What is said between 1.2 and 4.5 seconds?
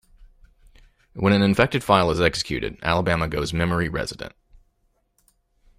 an infected file is executed, Alabama goes memory resident.